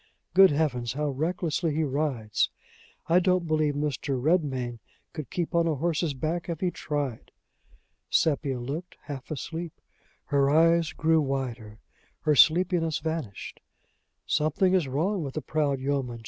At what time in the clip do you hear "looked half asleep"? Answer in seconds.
8.59-9.79